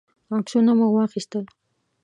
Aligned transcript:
عکسونه 0.33 0.71
مو 0.79 0.87
واخیستل. 0.93 1.45